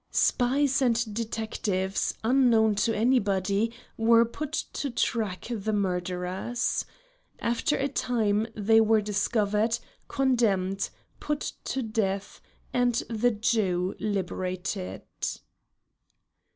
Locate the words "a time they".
7.77-8.81